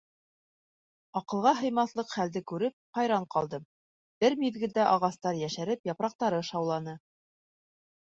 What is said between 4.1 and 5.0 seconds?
бер миҙгелдә